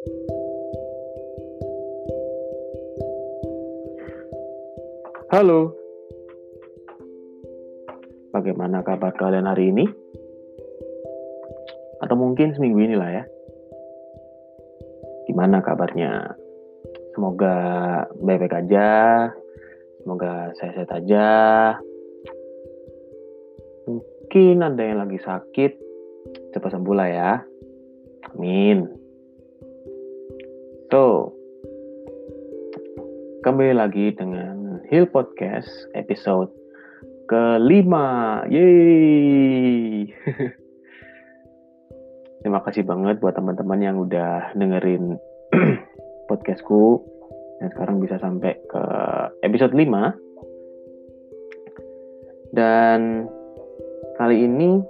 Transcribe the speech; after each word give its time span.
Halo, 0.00 0.08
bagaimana 8.32 8.80
kabar 8.80 9.12
kalian 9.20 9.44
hari 9.44 9.68
ini? 9.68 9.84
Atau 12.00 12.16
mungkin 12.16 12.56
seminggu 12.56 12.80
ini 12.80 12.96
lah 12.96 13.12
ya. 13.12 13.24
Gimana 15.28 15.60
kabarnya? 15.60 16.32
Semoga 17.12 17.56
baik-baik 18.24 18.56
aja, 18.56 18.88
semoga 20.00 20.56
sehat-sehat 20.56 20.96
aja. 20.96 21.28
Mungkin 23.84 24.64
ada 24.64 24.80
yang 24.80 25.04
lagi 25.04 25.20
sakit, 25.20 25.72
cepat 26.56 26.72
sembuh 26.72 26.96
lah 26.96 27.08
ya. 27.12 27.44
Amin. 28.32 28.99
So, 30.90 31.30
kembali 33.46 33.78
lagi 33.78 34.10
dengan 34.10 34.82
Hill 34.90 35.06
Podcast 35.06 35.70
episode 35.94 36.50
kelima. 37.30 38.42
Yeay! 38.50 40.10
Terima 42.42 42.58
kasih 42.66 42.82
banget 42.82 43.22
buat 43.22 43.38
teman-teman 43.38 43.78
yang 43.78 44.02
udah 44.02 44.50
dengerin 44.58 45.14
podcastku 46.26 47.06
dan 47.62 47.70
sekarang 47.70 48.02
bisa 48.02 48.18
sampai 48.18 48.58
ke 48.58 48.82
episode 49.46 49.70
5. 49.70 52.50
Dan 52.50 53.30
kali 54.18 54.42
ini 54.42 54.82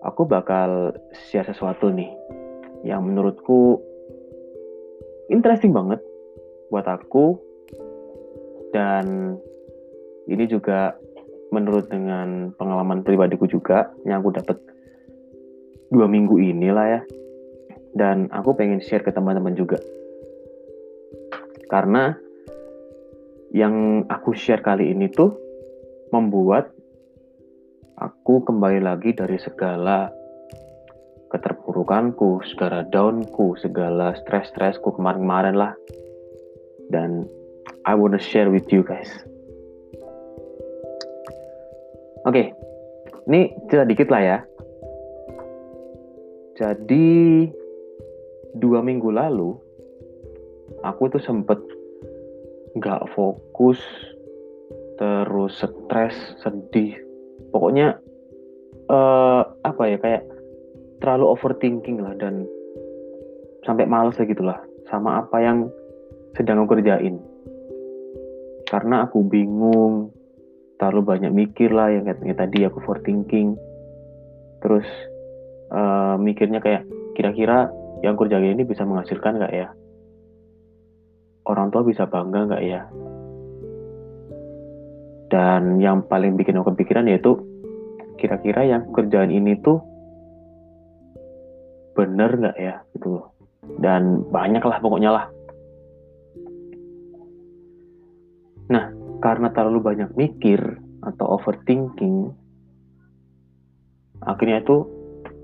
aku 0.00 0.24
bakal 0.24 0.96
share 1.28 1.44
sesuatu 1.44 1.92
nih 1.92 2.08
yang 2.88 3.04
menurutku 3.04 3.91
interesting 5.28 5.70
banget 5.70 6.00
buat 6.72 6.88
aku. 6.88 7.38
Dan 8.72 9.36
ini 10.26 10.48
juga 10.48 10.96
menurut 11.52 11.92
dengan 11.92 12.56
pengalaman 12.56 13.04
pribadiku 13.04 13.44
juga 13.44 13.92
yang 14.08 14.24
aku 14.24 14.32
dapat 14.32 14.56
dua 15.92 16.08
minggu 16.08 16.40
inilah 16.40 16.86
ya. 16.88 17.00
Dan 17.92 18.32
aku 18.32 18.56
pengen 18.56 18.80
share 18.80 19.04
ke 19.04 19.12
teman-teman 19.12 19.52
juga. 19.52 19.76
Karena 21.68 22.16
yang 23.52 24.08
aku 24.08 24.32
share 24.32 24.64
kali 24.64 24.96
ini 24.96 25.12
tuh 25.12 25.36
membuat 26.08 26.72
aku 28.00 28.40
kembali 28.48 28.80
lagi 28.80 29.12
dari 29.12 29.36
segala 29.36 30.08
keterpurukanku, 31.32 32.44
segala 32.44 32.84
downku, 32.92 33.56
segala 33.56 34.12
stres-stresku 34.20 34.92
kemarin-kemarin 34.92 35.56
lah. 35.56 35.72
Dan 36.92 37.24
I 37.88 37.96
wanna 37.96 38.20
share 38.20 38.52
with 38.52 38.68
you 38.68 38.84
guys. 38.84 39.08
Oke, 42.22 42.30
okay. 42.30 42.46
ini 43.26 43.50
cerita 43.66 43.88
dikit 43.88 44.08
lah 44.12 44.22
ya. 44.22 44.38
Jadi 46.54 47.48
dua 48.54 48.84
minggu 48.84 49.10
lalu 49.10 49.56
aku 50.84 51.10
tuh 51.10 51.22
sempet 51.24 51.58
nggak 52.78 53.10
fokus, 53.16 53.80
terus 55.00 55.58
stres, 55.58 56.14
sedih. 56.44 56.94
Pokoknya 57.50 57.98
uh, 58.86 59.42
apa 59.66 59.82
ya 59.90 59.98
kayak 59.98 60.22
terlalu 61.02 61.34
overthinking 61.34 61.98
lah 61.98 62.14
dan 62.14 62.46
sampai 63.66 63.90
males 63.90 64.14
lah 64.14 64.26
gitulah 64.30 64.58
sama 64.86 65.26
apa 65.26 65.36
yang 65.42 65.66
sedang 66.38 66.62
aku 66.62 66.78
kerjain. 66.78 67.18
Karena 68.70 69.04
aku 69.04 69.26
bingung 69.26 70.14
terlalu 70.78 71.02
banyak 71.02 71.32
mikir 71.34 71.74
lah 71.74 71.90
yang 71.90 72.06
katanya 72.06 72.46
tadi 72.46 72.64
aku 72.64 72.78
overthinking. 72.80 73.58
Terus 74.62 74.86
uh, 75.74 76.14
mikirnya 76.16 76.62
kayak 76.62 76.86
kira-kira 77.18 77.68
yang 78.06 78.14
kerja 78.14 78.38
ini 78.38 78.62
bisa 78.62 78.86
menghasilkan 78.86 79.42
nggak 79.42 79.52
ya? 79.52 79.68
Orang 81.42 81.74
tua 81.74 81.82
bisa 81.82 82.06
bangga 82.06 82.46
nggak 82.46 82.62
ya? 82.62 82.86
Dan 85.28 85.82
yang 85.82 86.06
paling 86.06 86.38
bikin 86.38 86.60
aku 86.60 86.72
kepikiran 86.72 87.10
yaitu 87.10 87.40
kira-kira 88.20 88.62
yang 88.62 88.86
kerjaan 88.94 89.32
ini 89.34 89.58
tuh 89.58 89.91
bener 91.92 92.30
nggak 92.40 92.56
ya 92.56 92.80
gitu 92.96 93.32
dan 93.78 94.26
banyak 94.28 94.62
lah 94.62 94.78
pokoknya 94.82 95.10
lah. 95.14 95.26
Nah, 98.72 98.88
karena 99.22 99.52
terlalu 99.52 99.80
banyak 99.84 100.10
mikir 100.16 100.60
atau 101.02 101.38
overthinking, 101.38 102.30
akhirnya 104.22 104.62
itu 104.62 104.86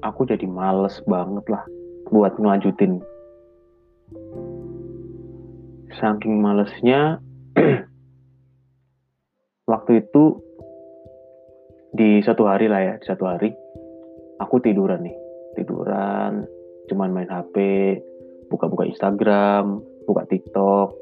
aku 0.03 0.27
jadi 0.27 0.47
males 0.47 0.99
banget 1.05 1.45
lah 1.51 1.63
buat 2.09 2.39
ngelanjutin. 2.39 3.03
Saking 5.99 6.39
malesnya, 6.39 7.19
waktu 9.73 10.07
itu 10.07 10.39
di 11.91 12.23
satu 12.23 12.47
hari 12.47 12.71
lah 12.71 12.81
ya, 12.81 12.95
di 13.03 13.07
satu 13.07 13.25
hari 13.27 13.51
aku 14.39 14.63
tiduran 14.63 15.03
nih, 15.03 15.18
tiduran, 15.59 16.47
cuman 16.87 17.11
main 17.11 17.31
HP, 17.31 17.57
buka-buka 18.49 18.87
Instagram, 18.87 19.83
buka 20.07 20.23
TikTok, 20.31 20.95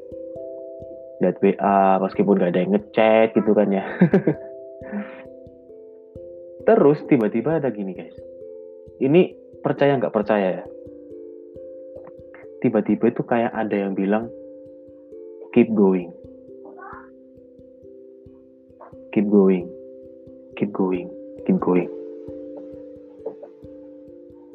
lihat 1.21 1.37
WA 1.41 2.01
meskipun 2.01 2.41
gak 2.41 2.51
ada 2.53 2.61
yang 2.65 2.73
ngechat 2.73 3.37
gitu 3.37 3.53
kan 3.53 3.69
ya. 3.69 3.85
Terus 6.67 6.99
tiba-tiba 7.07 7.63
ada 7.63 7.71
gini 7.71 7.95
guys. 7.95 8.17
Ini 8.99 9.31
percaya 9.63 9.95
nggak 9.95 10.11
percaya 10.11 10.61
ya? 10.61 10.65
Tiba-tiba 12.59 13.07
itu 13.07 13.23
kayak 13.23 13.55
ada 13.55 13.75
yang 13.77 13.95
bilang 13.95 14.27
keep 15.55 15.71
going. 15.71 16.11
Keep 19.15 19.31
going. 19.31 19.71
Keep 20.59 20.75
going. 20.75 21.07
Keep 21.47 21.59
going 21.63 21.96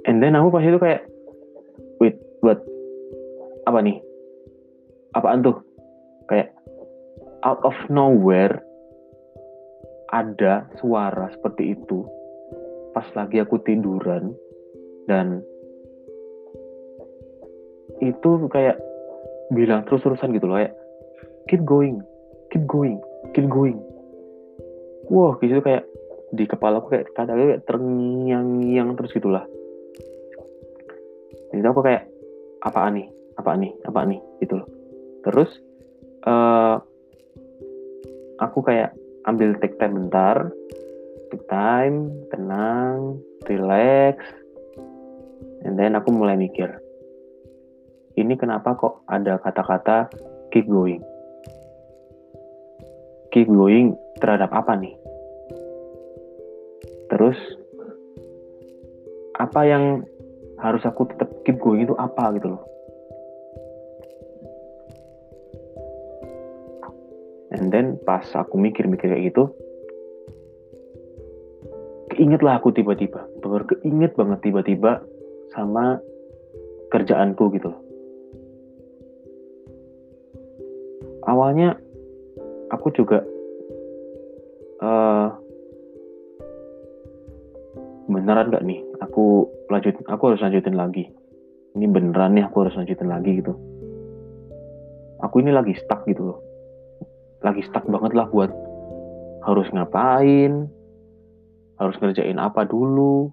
and 0.07 0.23
then 0.23 0.35
aku 0.35 0.49
pas 0.51 0.65
itu 0.65 0.79
kayak 0.79 1.07
wait 2.03 2.19
buat 2.43 2.59
apa 3.67 3.79
nih? 3.83 3.99
Apaan 5.15 5.45
tuh? 5.45 5.61
Kayak 6.27 6.55
out 7.43 7.63
of 7.67 7.77
nowhere 7.91 8.63
ada 10.13 10.69
suara 10.79 11.33
seperti 11.33 11.73
itu 11.73 12.05
pas 12.93 13.09
lagi 13.17 13.41
aku 13.41 13.57
tiduran 13.65 14.37
dan 15.09 15.41
itu 18.05 18.31
kayak 18.53 18.77
bilang 19.57 19.89
terus-terusan 19.89 20.37
gitu 20.37 20.45
loh 20.45 20.61
kayak 20.61 20.77
keep 21.49 21.65
going 21.65 22.05
keep 22.53 22.65
going 22.69 23.01
keep 23.33 23.49
going. 23.49 23.81
Wah 25.09 25.37
gitu 25.41 25.65
kayak 25.65 25.89
di 26.33 26.45
kepala 26.49 26.81
aku 26.81 26.93
kayak 26.97 27.13
kata 27.13 27.33
kayak 27.33 27.65
terngiang-ngiang 27.69 28.97
terus 28.97 29.13
gitulah 29.13 29.45
jadi 31.53 31.69
aku 31.69 31.81
kayak 31.85 32.09
apa 32.65 32.89
nih? 32.89 33.07
Apa 33.37 33.53
nih? 33.57 33.73
Apa 33.85 34.01
nih? 34.09 34.21
Gitu 34.41 34.57
loh. 34.57 34.69
Terus 35.23 35.51
uh, 36.25 36.81
aku 38.41 38.65
kayak 38.65 38.97
ambil 39.29 39.55
take 39.61 39.77
time 39.77 39.95
bentar. 40.01 40.49
Take 41.31 41.47
time 41.47 42.11
tenang 42.33 43.21
relax. 43.47 44.19
And 45.63 45.79
then 45.79 45.95
aku 45.95 46.11
mulai 46.11 46.35
mikir 46.35 46.83
ini 48.17 48.37
kenapa 48.37 48.77
kok 48.77 49.01
ada 49.09 49.41
kata-kata 49.41 50.13
keep 50.53 50.69
going? 50.69 51.01
Keep 53.33 53.49
going 53.49 53.97
terhadap 54.21 54.53
apa 54.53 54.77
nih? 54.77 54.93
Terus 57.09 57.39
apa 59.41 59.61
yang 59.65 60.05
harus 60.63 60.83
aku 60.87 61.11
tetap 61.11 61.29
keep 61.43 61.59
going 61.59 61.83
itu 61.83 61.99
apa 61.99 62.39
gitu 62.39 62.55
loh. 62.55 62.63
And 67.53 67.69
then 67.69 68.01
pas 68.07 68.25
aku 68.33 68.57
mikir-mikir 68.57 69.13
kayak 69.13 69.35
gitu 69.35 69.53
keinget 72.13 72.45
lah 72.45 72.61
aku 72.61 72.71
tiba-tiba 72.77 73.25
bener 73.41 73.65
keinget 73.65 74.13
banget 74.13 74.45
tiba-tiba 74.45 75.01
sama 75.57 75.97
kerjaanku 76.93 77.49
gitu 77.57 77.73
awalnya 81.25 81.81
aku 82.69 82.93
juga 82.93 83.25
uh, 84.85 85.33
beneran 88.13 88.53
gak 88.53 88.65
nih 88.69 88.85
aku 89.01 89.49
lanjut 89.73 89.97
aku 90.05 90.23
harus 90.33 90.45
lanjutin 90.45 90.77
lagi. 90.77 91.09
Ini 91.73 91.89
beneran 91.89 92.37
nih 92.37 92.45
aku 92.45 92.69
harus 92.69 92.77
lanjutin 92.77 93.09
lagi 93.09 93.41
gitu. 93.41 93.57
Aku 95.25 95.41
ini 95.41 95.49
lagi 95.49 95.73
stuck 95.81 96.05
gitu 96.05 96.29
loh. 96.29 96.39
Lagi 97.41 97.65
stuck 97.65 97.89
banget 97.89 98.13
lah 98.13 98.29
buat 98.29 98.53
harus 99.43 99.67
ngapain 99.75 100.71
harus 101.83 101.97
ngerjain 101.99 102.39
apa 102.39 102.63
dulu. 102.69 103.33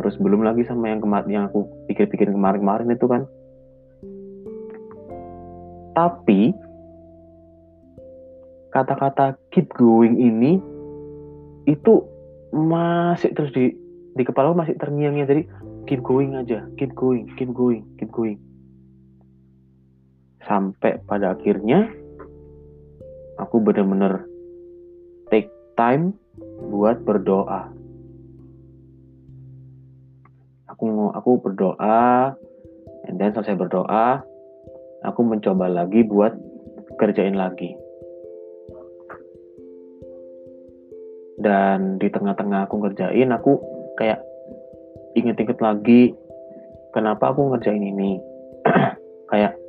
Terus 0.00 0.18
belum 0.18 0.42
lagi 0.42 0.66
sama 0.66 0.90
yang 0.90 0.98
kemarin 0.98 1.30
yang 1.30 1.44
aku 1.46 1.68
pikir-pikir 1.86 2.32
kemarin-kemarin 2.34 2.90
itu 2.90 3.06
kan. 3.06 3.22
Tapi 5.94 6.50
kata-kata 8.70 9.38
keep 9.50 9.70
going 9.74 10.18
ini 10.18 10.58
itu 11.66 12.02
masih 12.50 13.30
terus 13.34 13.54
di 13.54 13.74
di 14.20 14.28
kepala 14.28 14.52
masih 14.52 14.76
terngiang-ngiang 14.76 15.28
jadi 15.32 15.42
keep 15.88 16.04
going 16.04 16.36
aja 16.36 16.68
keep 16.76 16.92
going 16.92 17.24
keep 17.40 17.48
going 17.56 17.88
keep 17.96 18.12
going. 18.12 18.36
Sampai 20.44 21.00
pada 21.08 21.32
akhirnya 21.32 21.88
aku 23.40 23.64
benar-benar 23.64 24.28
take 25.32 25.48
time 25.72 26.12
buat 26.68 27.00
berdoa. 27.00 27.72
Aku 30.68 30.84
aku 31.16 31.30
berdoa 31.40 32.36
and 33.08 33.16
then 33.16 33.32
selesai 33.32 33.56
berdoa 33.56 34.20
aku 35.00 35.20
mencoba 35.24 35.72
lagi 35.72 36.04
buat 36.04 36.36
kerjain 37.00 37.40
lagi. 37.40 37.72
Dan 41.40 41.96
di 41.96 42.12
tengah-tengah 42.12 42.68
aku 42.68 42.84
ngerjain 42.84 43.32
aku 43.32 43.79
kayak 44.00 44.24
inget-inget 45.12 45.60
lagi 45.60 46.16
kenapa 46.96 47.36
aku 47.36 47.52
ngerjain 47.52 47.84
ini? 47.84 48.16
Kayak 49.30 49.60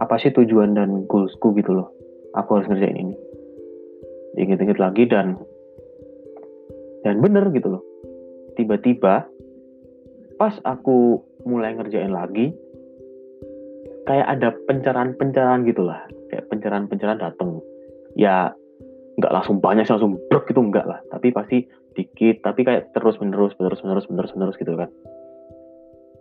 apa 0.00 0.16
sih 0.16 0.32
tujuan 0.32 0.72
dan 0.72 1.04
goalsku 1.04 1.52
gitu 1.60 1.76
loh? 1.76 1.92
Aku 2.32 2.56
harus 2.56 2.66
ngerjain 2.72 2.96
ini. 2.96 3.14
Inget-inget 4.40 4.80
lagi 4.80 5.04
dan 5.04 5.36
dan 7.04 7.20
bener 7.20 7.52
gitu 7.52 7.76
loh. 7.78 7.82
Tiba-tiba 8.56 9.28
pas 10.40 10.54
aku 10.64 11.20
mulai 11.44 11.76
ngerjain 11.76 12.12
lagi 12.12 12.56
kayak 14.08 14.26
ada 14.26 14.48
pencerahan-pencerahan 14.64 15.68
gitulah 15.68 16.08
kayak 16.32 16.48
pencerahan-pencerahan 16.48 17.20
dateng. 17.20 17.60
Ya 18.16 18.56
nggak 19.20 19.34
langsung 19.36 19.60
banyak 19.60 19.84
langsung 19.84 20.16
brok 20.32 20.48
gitu 20.48 20.64
enggak 20.64 20.88
lah. 20.88 20.98
Tapi 21.12 21.28
pasti 21.30 21.68
dikit 21.94 22.46
tapi 22.46 22.62
kayak 22.62 22.94
terus 22.94 23.18
menerus 23.18 23.54
menerus 23.58 23.80
menerus 23.82 24.06
menerus 24.08 24.32
menerus 24.36 24.56
gitu 24.58 24.74
kan. 24.78 24.90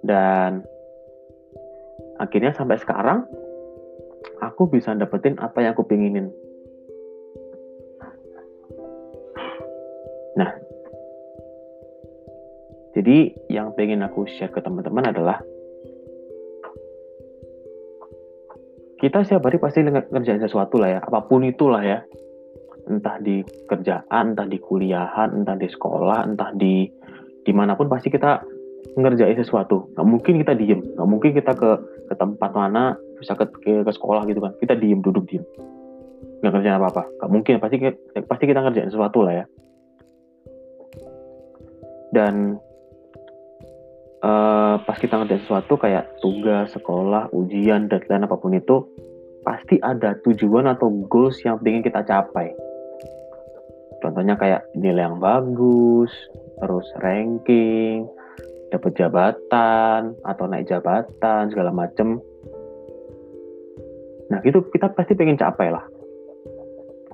Dan 0.01 0.63
akhirnya 2.19 2.55
sampai 2.55 2.79
sekarang 2.79 3.27
aku 4.39 4.67
bisa 4.71 4.95
dapetin 4.95 5.37
apa 5.39 5.63
yang 5.63 5.71
aku 5.75 5.85
pinginin. 5.85 6.31
Nah 10.39 10.51
jadi 12.97 13.31
yang 13.47 13.71
pengen 13.77 14.03
aku 14.03 14.25
share 14.27 14.51
ke 14.51 14.59
teman-teman 14.59 15.13
adalah 15.13 15.39
kita 18.99 19.23
setiap 19.23 19.47
hari 19.47 19.57
pasti 19.63 19.79
ngerjain 19.87 20.43
sesuatu 20.43 20.75
lah 20.75 20.99
ya 20.99 20.99
apa 20.99 21.23
pun 21.23 21.47
itulah 21.47 21.79
ya 21.79 22.03
entah 22.89 23.21
di 23.21 23.45
kerjaan, 23.69 24.33
entah 24.35 24.49
di 24.49 24.57
kuliahan, 24.57 25.31
entah 25.31 25.55
di 25.55 25.69
sekolah, 25.69 26.25
entah 26.25 26.51
di 26.57 26.89
di 27.45 27.51
mana 27.53 27.77
pun 27.77 27.87
pasti 27.87 28.09
kita 28.09 28.41
ngerjain 28.97 29.37
sesuatu. 29.37 29.93
Gak 29.93 30.07
mungkin 30.07 30.41
kita 30.41 30.57
diem, 30.57 30.81
gak 30.97 31.09
mungkin 31.09 31.31
kita 31.37 31.53
ke 31.53 31.71
ke 32.09 32.13
tempat 32.17 32.51
mana 32.51 32.97
bisa 33.21 33.37
ke, 33.37 33.45
ke, 33.61 33.85
ke 33.85 33.91
sekolah 33.93 34.25
gitu 34.25 34.41
kan. 34.41 34.53
Kita 34.57 34.73
diem, 34.73 34.99
duduk 34.99 35.29
diem, 35.29 35.45
nggak 36.41 36.51
kerjain 36.51 36.77
apa 36.81 36.87
apa. 36.89 37.03
Gak 37.21 37.31
mungkin 37.31 37.53
pasti 37.61 37.77
pasti 38.25 38.43
kita 38.49 38.59
ngerjain 38.65 38.91
sesuatu 38.91 39.21
lah 39.21 39.33
ya. 39.43 39.45
Dan 42.09 42.57
uh, 44.25 44.81
pas 44.81 44.97
kita 44.97 45.21
ngerjain 45.21 45.45
sesuatu 45.45 45.77
kayak 45.77 46.09
tugas, 46.25 46.73
sekolah, 46.73 47.29
ujian, 47.31 47.85
deadline 47.85 48.25
apa 48.25 48.35
pun 48.35 48.57
itu 48.57 48.89
pasti 49.39 49.79
ada 49.79 50.19
tujuan 50.25 50.67
atau 50.67 50.91
goals 51.07 51.39
yang 51.47 51.61
ingin 51.63 51.85
kita 51.85 52.03
capai 52.03 52.51
Contohnya 53.99 54.39
kayak 54.39 54.63
nilai 54.79 55.11
yang 55.11 55.19
bagus, 55.19 56.11
terus 56.59 56.87
ranking, 57.03 58.07
dapat 58.71 58.91
jabatan 58.95 60.15
atau 60.23 60.45
naik 60.47 60.69
jabatan 60.69 61.49
segala 61.51 61.73
macem. 61.73 62.21
Nah 64.29 64.39
itu 64.45 64.61
kita 64.71 64.93
pasti 64.93 65.17
pengen 65.17 65.41
capai 65.41 65.73
lah. 65.73 65.83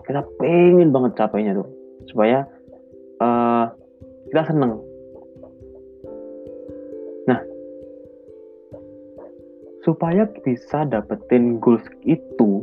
Kita 0.06 0.22
pengen 0.38 0.94
banget 0.94 1.18
capainya 1.18 1.58
tuh 1.58 1.68
supaya 2.12 2.46
uh, 3.24 3.72
kita 4.30 4.44
seneng. 4.52 4.78
Nah 7.26 7.40
supaya 9.82 10.30
bisa 10.44 10.86
dapetin 10.86 11.58
goals 11.58 11.88
itu 12.06 12.62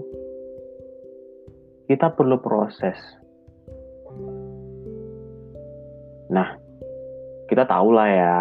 kita 1.91 2.13
perlu 2.15 2.39
proses 2.39 3.22
Nah, 6.33 6.57
kita 7.53 7.69
tahu 7.69 7.93
lah 7.93 8.09
ya, 8.09 8.39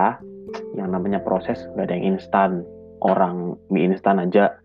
yang 0.79 0.95
namanya 0.95 1.19
proses 1.19 1.59
gak 1.75 1.91
ada 1.91 1.93
yang 1.99 2.15
instan. 2.15 2.63
Orang 3.01 3.57
mie 3.73 3.89
instan 3.91 4.21
aja 4.21 4.61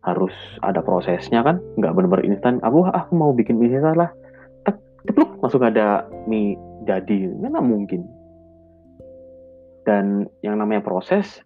harus 0.00 0.32
ada 0.64 0.80
prosesnya 0.80 1.44
kan, 1.44 1.60
nggak 1.76 1.92
bener-bener 1.92 2.24
instan. 2.24 2.56
Aku 2.64 2.88
ah, 2.88 3.04
mau 3.12 3.36
bikin 3.36 3.60
mie 3.60 3.68
instan 3.68 4.00
lah, 4.00 4.10
tek, 4.64 4.80
cepluk 5.04 5.36
langsung 5.44 5.60
ada 5.60 6.08
mie 6.24 6.56
jadi, 6.88 7.28
nggak 7.36 7.64
mungkin. 7.68 8.08
Dan 9.84 10.24
yang 10.40 10.56
namanya 10.56 10.80
proses 10.80 11.44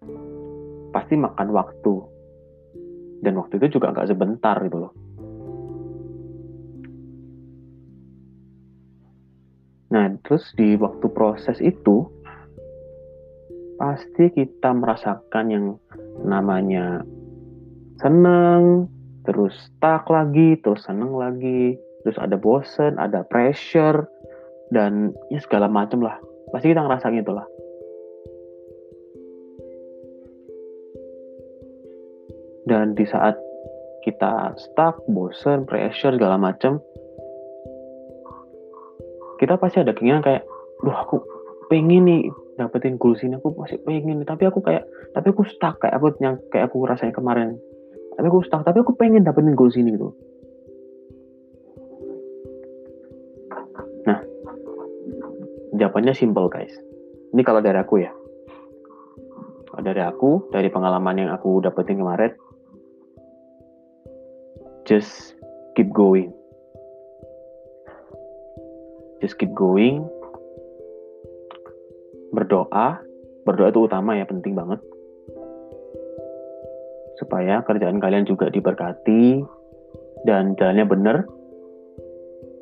pasti 0.95 1.19
makan 1.19 1.51
waktu, 1.51 1.93
dan 3.27 3.35
waktu 3.35 3.59
itu 3.59 3.79
juga 3.79 3.91
nggak 3.91 4.07
sebentar 4.07 4.55
gitu 4.63 4.87
loh. 4.87 4.91
Nah, 9.93 10.09
terus 10.25 10.41
di 10.57 10.73
waktu 10.73 11.05
proses 11.13 11.61
itu 11.61 12.09
pasti 13.77 14.33
kita 14.33 14.73
merasakan 14.73 15.45
yang 15.53 15.65
namanya 16.25 17.05
seneng, 18.01 18.89
terus 19.21 19.53
stuck 19.53 20.09
lagi, 20.09 20.57
terus 20.65 20.81
seneng 20.89 21.13
lagi, 21.13 21.77
terus 22.01 22.17
ada 22.17 22.33
bosen, 22.41 22.97
ada 22.97 23.21
pressure, 23.21 24.09
dan 24.73 25.13
ya 25.29 25.37
segala 25.37 25.69
macam 25.69 26.01
lah. 26.01 26.17
Pasti 26.49 26.73
kita 26.73 26.81
ngerasain 26.81 27.21
itu 27.21 27.29
lah. 27.29 27.45
Dan 32.65 32.97
di 32.97 33.05
saat 33.05 33.37
kita 34.01 34.57
stuck, 34.57 35.05
bosen, 35.05 35.69
pressure, 35.69 36.15
segala 36.15 36.39
macam, 36.39 36.79
kita 39.43 39.59
pasti 39.59 39.83
ada 39.83 39.91
keinginan 39.91 40.23
kayak 40.23 40.47
duh 40.79 40.95
aku 40.95 41.19
pengen 41.67 42.07
nih 42.07 42.31
dapetin 42.55 42.95
goals 42.95 43.19
ini 43.27 43.35
aku 43.35 43.51
masih 43.59 43.75
pengen 43.83 44.23
nih. 44.23 44.27
Tapi 44.27 44.47
aku 44.47 44.63
kayak 44.63 44.87
tapi 45.11 45.35
aku 45.35 45.43
stuck 45.43 45.83
kayak 45.83 45.99
aku 45.99 46.15
yang 46.23 46.39
kayak 46.47 46.71
aku 46.71 46.87
rasain 46.87 47.11
kemarin. 47.11 47.59
Tapi 48.15 48.25
aku 48.31 48.39
stuck 48.47 48.63
tapi 48.63 48.79
aku 48.79 48.95
pengen 48.95 49.27
dapetin 49.27 49.59
goals 49.59 49.75
ini 49.75 49.99
gitu. 49.99 50.15
Nah 54.07 54.23
jawabannya 55.75 56.15
simple 56.15 56.47
guys. 56.47 56.71
Ini 57.35 57.43
kalau 57.43 57.59
dari 57.59 57.75
aku 57.75 57.99
ya. 57.99 58.15
Dari 59.83 59.99
aku 59.99 60.47
dari 60.55 60.71
pengalaman 60.71 61.19
yang 61.19 61.29
aku 61.35 61.59
dapetin 61.59 61.99
kemarin 61.99 62.31
just 64.87 65.35
keep 65.75 65.91
going 65.91 66.31
just 69.23 69.39
keep 69.39 69.55
going. 69.55 70.03
Berdoa. 72.35 72.99
Berdoa 73.47 73.71
itu 73.71 73.87
utama 73.87 74.19
ya 74.19 74.27
penting 74.27 74.51
banget. 74.51 74.83
Supaya 77.15 77.63
kerjaan 77.63 78.03
kalian 78.03 78.27
juga 78.27 78.51
diberkati 78.51 79.39
dan 80.27 80.59
jalannya 80.59 80.83
benar. 80.83 81.17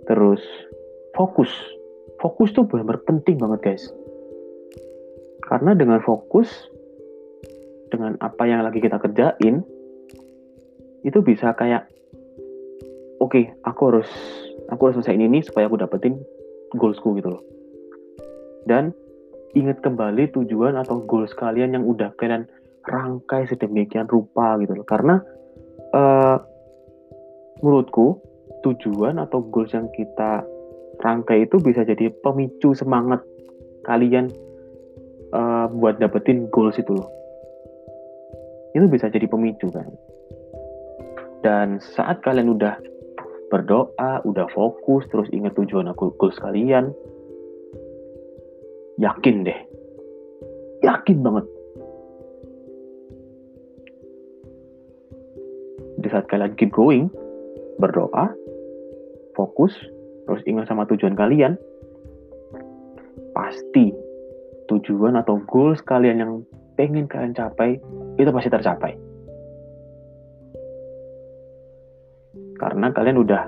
Terus 0.06 0.46
fokus. 1.18 1.50
Fokus 2.22 2.54
tuh 2.54 2.70
benar-benar 2.70 3.02
penting 3.10 3.42
banget 3.42 3.60
guys. 3.66 3.84
Karena 5.42 5.74
dengan 5.74 5.98
fokus 6.06 6.70
dengan 7.90 8.16
apa 8.22 8.46
yang 8.48 8.64
lagi 8.64 8.80
kita 8.80 9.02
kerjain 9.02 9.66
itu 11.02 11.20
bisa 11.26 11.52
kayak 11.58 11.92
oke 13.20 13.36
okay, 13.36 13.52
aku 13.68 13.82
harus 13.92 14.10
aku 14.72 14.82
harus 14.88 14.96
selesaiin 15.04 15.28
ini 15.28 15.44
supaya 15.44 15.68
aku 15.68 15.76
dapetin 15.76 16.24
goalsku 16.76 17.18
gitu 17.20 17.36
loh. 17.38 17.44
Dan 18.68 18.96
ingat 19.58 19.84
kembali 19.84 20.32
tujuan 20.32 20.80
atau 20.80 21.04
goals 21.04 21.36
kalian 21.36 21.76
yang 21.76 21.84
udah 21.84 22.16
kalian 22.16 22.48
rangkai 22.88 23.46
sedemikian 23.50 24.08
rupa 24.08 24.56
gitu 24.62 24.78
loh. 24.78 24.86
Karena 24.88 25.20
uh, 25.92 26.38
menurutku 27.62 28.22
tujuan 28.62 29.18
atau 29.18 29.42
goals 29.42 29.74
yang 29.74 29.90
kita 29.92 30.46
rangkai 31.02 31.50
itu 31.50 31.58
bisa 31.58 31.82
jadi 31.82 32.14
pemicu 32.22 32.78
semangat 32.78 33.26
kalian 33.82 34.30
uh, 35.34 35.66
buat 35.74 35.98
dapetin 35.98 36.48
goals 36.54 36.78
itu 36.78 36.94
loh. 36.94 37.10
Itu 38.72 38.88
bisa 38.88 39.10
jadi 39.10 39.26
pemicu 39.28 39.68
kan. 39.74 39.90
Dan 41.42 41.82
saat 41.82 42.22
kalian 42.22 42.54
udah 42.54 42.78
berdoa, 43.52 44.24
udah 44.24 44.48
fokus, 44.56 45.04
terus 45.12 45.28
ingat 45.36 45.52
tujuan 45.60 45.92
aku 45.92 46.16
goals 46.16 46.40
kalian, 46.40 46.96
yakin 48.96 49.44
deh, 49.44 49.60
yakin 50.82 51.20
banget. 51.20 51.46
Di 56.00 56.08
saat 56.08 56.32
kalian 56.32 56.56
keep 56.56 56.72
going, 56.72 57.12
berdoa, 57.78 58.32
fokus, 59.36 59.76
terus 60.26 60.42
ingat 60.48 60.72
sama 60.72 60.88
tujuan 60.88 61.14
kalian, 61.20 61.60
pasti 63.36 63.92
tujuan 64.72 65.20
atau 65.20 65.44
goals 65.52 65.84
kalian 65.84 66.24
yang 66.24 66.34
pengen 66.80 67.04
kalian 67.12 67.36
capai 67.36 67.76
itu 68.16 68.32
pasti 68.32 68.48
tercapai. 68.48 69.11
Karena 72.62 72.94
kalian 72.94 73.18
udah 73.18 73.44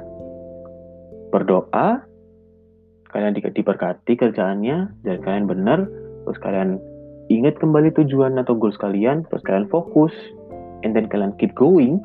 berdoa, 1.29 2.01
kalian 3.13 3.38
di, 3.38 3.46
diberkati 3.46 4.17
kerjaannya, 4.17 5.05
dan 5.05 5.17
kalian 5.22 5.46
benar, 5.46 5.86
terus 6.25 6.41
kalian 6.41 6.82
ingat 7.29 7.62
kembali 7.62 7.93
tujuan 7.93 8.41
atau 8.41 8.58
goals 8.58 8.77
kalian, 8.82 9.22
terus 9.29 9.46
kalian 9.46 9.70
fokus, 9.70 10.13
and 10.82 10.98
then 10.98 11.05
kalian 11.05 11.29
keep 11.38 11.53
going, 11.53 12.01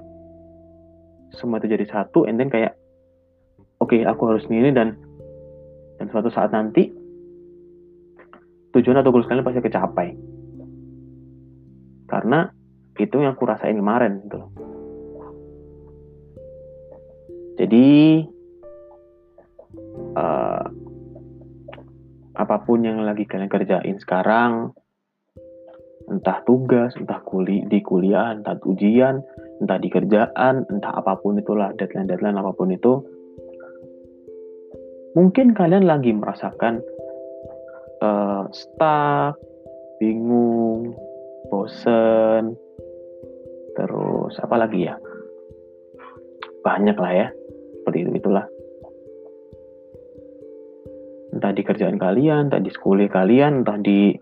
semua 1.32 1.64
itu 1.64 1.72
jadi 1.72 1.88
satu, 1.88 2.28
and 2.28 2.36
then 2.36 2.52
kayak, 2.52 2.76
oke 3.80 3.88
okay, 3.88 4.04
aku 4.04 4.28
harus 4.28 4.44
ini 4.52 4.68
dan 4.68 5.00
dan 5.96 6.12
suatu 6.12 6.28
saat 6.28 6.52
nanti 6.52 6.92
tujuan 8.76 9.00
atau 9.00 9.10
goals 9.10 9.24
kalian 9.26 9.48
pasti 9.48 9.64
kecapai. 9.64 10.08
Karena 12.08 12.48
itu 13.00 13.16
yang 13.16 13.32
aku 13.32 13.48
rasain 13.48 13.80
kemarin 13.80 14.24
gitu. 14.28 14.67
Jadi 17.58 18.22
uh, 20.14 20.64
apa 22.38 22.56
pun 22.62 22.86
yang 22.86 23.02
lagi 23.02 23.26
kalian 23.26 23.50
kerjain 23.50 23.98
sekarang, 23.98 24.70
entah 26.06 26.38
tugas, 26.46 26.94
entah 26.94 27.18
kuli 27.26 27.66
di 27.66 27.82
kuliah, 27.82 28.30
entah 28.30 28.54
ujian, 28.62 29.26
entah 29.58 29.74
di 29.82 29.90
kerjaan, 29.90 30.70
entah 30.70 31.02
apa 31.02 31.18
pun 31.18 31.42
itulah 31.42 31.74
deadline-deadline 31.74 32.38
apa 32.38 32.54
pun 32.54 32.70
itu, 32.70 33.02
mungkin 35.18 35.50
kalian 35.50 35.82
lagi 35.82 36.14
merasakan 36.14 36.78
uh, 38.06 38.46
stuck, 38.54 39.34
bingung, 39.98 40.94
bosen, 41.50 42.54
terus 43.74 44.38
apa 44.38 44.54
lagi 44.62 44.86
ya? 44.86 44.94
Banyak 46.62 46.94
lah 46.94 47.12
ya 47.18 47.28
seperti 47.88 48.04
itu 48.04 48.20
itulah. 48.20 48.44
Entah 51.32 51.52
di 51.56 51.62
kerjaan 51.64 51.96
kalian 51.96 52.52
entah 52.52 52.60
di 52.60 52.68
sekolah 52.68 53.08
kalian 53.08 53.64
entah 53.64 53.80
di 53.80 54.12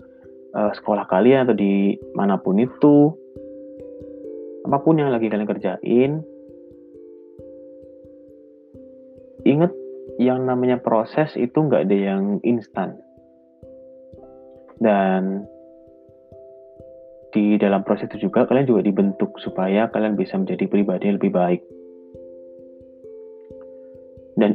uh, 0.54 0.70
sekolah 0.70 1.10
kalian 1.10 1.50
atau 1.50 1.58
di 1.58 1.98
mana 2.14 2.38
pun 2.38 2.62
itu. 2.62 3.10
Apa 4.70 4.86
pun 4.86 5.02
yang 5.02 5.10
lagi 5.10 5.26
kalian 5.26 5.50
kerjain. 5.50 6.22
Ingat 9.42 9.74
yang 10.22 10.46
namanya 10.46 10.78
proses 10.78 11.34
itu 11.34 11.58
nggak 11.58 11.90
ada 11.90 11.96
yang 11.98 12.38
instan. 12.46 13.02
Dan 14.78 15.42
di 17.34 17.58
dalam 17.58 17.82
proses 17.82 18.06
itu 18.14 18.30
juga 18.30 18.46
kalian 18.46 18.70
juga 18.70 18.86
dibentuk 18.86 19.34
supaya 19.42 19.90
kalian 19.90 20.14
bisa 20.14 20.38
menjadi 20.38 20.70
pribadi 20.70 21.10
yang 21.10 21.18
lebih 21.18 21.34
baik 21.34 21.60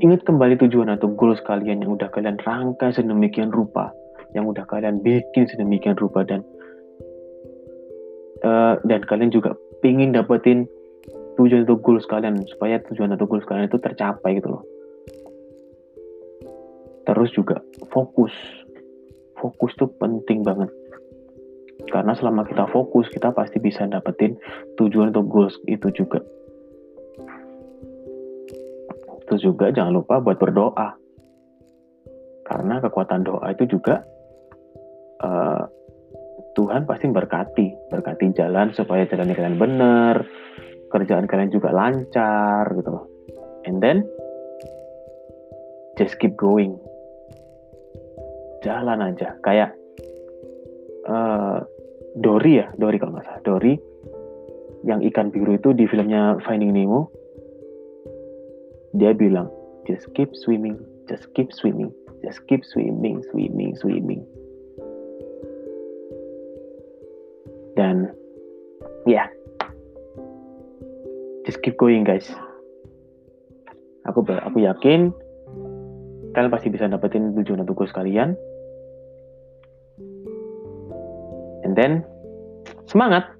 ingat 0.01 0.25
kembali 0.25 0.57
tujuan 0.65 0.89
atau 0.89 1.13
goals 1.13 1.37
kalian 1.45 1.85
yang 1.85 1.93
udah 1.93 2.09
kalian 2.09 2.41
rangkai 2.41 2.89
sedemikian 2.89 3.53
rupa, 3.53 3.93
yang 4.33 4.49
udah 4.49 4.65
kalian 4.65 4.99
bikin 5.05 5.45
sedemikian 5.45 5.93
rupa 5.95 6.25
dan 6.25 6.41
uh, 8.41 8.81
dan 8.89 9.05
kalian 9.05 9.29
juga 9.29 9.53
pingin 9.85 10.11
dapetin 10.11 10.65
tujuan 11.37 11.63
atau 11.69 11.77
goals 11.77 12.09
kalian 12.09 12.41
supaya 12.49 12.81
tujuan 12.89 13.13
atau 13.13 13.29
goals 13.29 13.45
kalian 13.45 13.69
itu 13.69 13.77
tercapai 13.77 14.41
gitu 14.41 14.57
loh. 14.57 14.63
Terus 17.05 17.29
juga 17.37 17.61
fokus. 17.93 18.33
Fokus 19.37 19.73
tuh 19.77 19.89
penting 19.97 20.45
banget. 20.45 20.69
Karena 21.89 22.13
selama 22.13 22.45
kita 22.45 22.69
fokus, 22.69 23.09
kita 23.09 23.33
pasti 23.33 23.57
bisa 23.57 23.89
dapetin 23.89 24.37
tujuan 24.77 25.09
atau 25.09 25.25
goals 25.25 25.57
itu 25.65 25.89
juga. 25.97 26.21
Terus 29.31 29.47
juga 29.47 29.71
jangan 29.71 29.95
lupa 29.95 30.19
buat 30.19 30.35
berdoa. 30.35 30.91
Karena 32.43 32.83
kekuatan 32.83 33.23
doa 33.23 33.47
itu 33.55 33.63
juga 33.63 34.03
uh, 35.23 35.63
Tuhan 36.51 36.83
pasti 36.83 37.07
berkati, 37.07 37.87
berkati 37.87 38.35
jalan 38.35 38.75
supaya 38.75 39.07
jalannya 39.07 39.31
kalian 39.31 39.55
benar, 39.55 40.27
kerjaan 40.91 41.31
kalian 41.31 41.47
juga 41.47 41.71
lancar 41.71 42.75
gitu 42.75 42.91
loh. 42.91 43.07
And 43.63 43.79
then 43.79 44.03
just 45.95 46.19
keep 46.19 46.35
going. 46.35 46.75
Jalan 48.67 48.99
aja, 48.99 49.39
kayak 49.47 49.71
uh, 51.07 51.63
Dory 52.19 52.59
ya, 52.59 52.67
Dory 52.75 52.99
kalau 52.99 53.15
nggak 53.15 53.31
salah, 53.31 53.43
Dory 53.47 53.79
yang 54.83 54.99
ikan 55.07 55.31
biru 55.31 55.55
itu 55.55 55.71
di 55.71 55.87
filmnya 55.87 56.35
Finding 56.43 56.75
Nemo 56.75 57.20
dia 58.95 59.15
bilang 59.15 59.47
just 59.87 60.07
keep 60.13 60.31
swimming 60.35 60.75
just 61.07 61.27
keep 61.33 61.51
swimming 61.51 61.91
just 62.21 62.43
keep 62.47 62.61
swimming 62.61 63.23
swimming 63.31 63.73
swimming. 63.75 64.21
Dan 67.73 68.11
ya 69.07 69.25
yeah, 69.25 69.27
just 71.47 71.63
keep 71.65 71.79
going 71.79 72.05
guys. 72.05 72.29
Aku 74.05 74.21
aku 74.27 74.57
yakin 74.61 75.15
kalian 76.31 76.51
pasti 76.51 76.71
bisa 76.71 76.87
dapetin 76.87 77.33
tujuan 77.35 77.65
tugas 77.65 77.91
kalian. 77.95 78.37
And 81.65 81.73
then 81.73 82.03
semangat 82.85 83.31